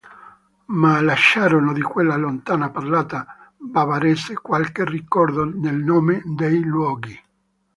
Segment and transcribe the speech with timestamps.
[0.73, 7.19] Ma lasciarono di quella lontana parlata bavarese qualche ricordo nel nome dei luoghi.